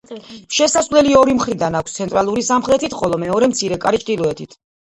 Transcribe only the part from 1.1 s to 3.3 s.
ორი მხრიდან აქვს; ცენტრალური სამხრეთით, ხოლო